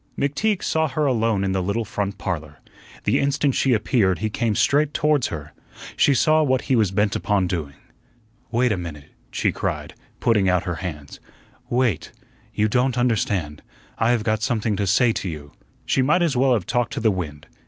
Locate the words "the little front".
1.51-2.17